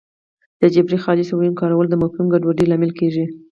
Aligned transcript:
د 0.61 0.63
جبري 0.75 0.97
خالصو 1.03 1.33
ویونو 1.35 1.59
کارول 1.61 1.87
د 1.89 1.95
مفهومي 2.01 2.29
ګډوډۍ 2.33 2.65
لامل 2.67 2.91
کېږي 2.99 3.25